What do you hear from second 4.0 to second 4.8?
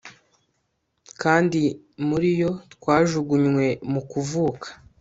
kuvuka